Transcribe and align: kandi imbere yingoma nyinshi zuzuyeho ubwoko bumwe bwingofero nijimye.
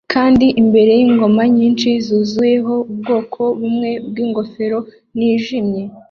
kandi 0.13 0.45
imbere 0.61 0.91
yingoma 0.99 1.43
nyinshi 1.57 1.89
zuzuyeho 2.05 2.75
ubwoko 2.91 3.41
bumwe 3.59 3.89
bwingofero 4.07 4.79
nijimye. 5.17 5.81